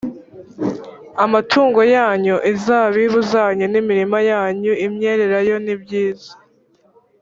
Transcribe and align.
amatungo 1.23 1.81
yanyu 1.95 2.35
inzabibu 2.51 3.19
zanyu 3.31 3.65
n 3.69 3.75
imirima 3.81 4.19
yanyu 4.31 4.71
y 4.81 4.83
imyelayo 4.87 5.55
ni 5.65 5.71
ibyiza 5.75 6.31